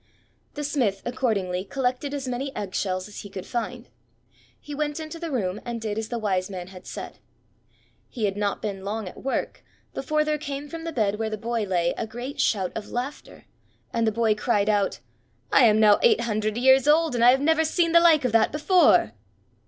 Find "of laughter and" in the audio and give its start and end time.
12.73-14.07